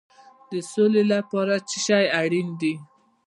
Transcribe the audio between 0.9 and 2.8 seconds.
لپاره څه شی اړین دی؟